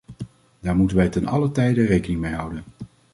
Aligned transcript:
Daar 0.59 0.75
moeten 0.75 0.97
wij 0.97 1.09
te 1.09 1.25
allen 1.27 1.51
tijde 1.51 1.85
rekening 1.85 2.19
mee 2.21 2.33
houden. 2.33 2.63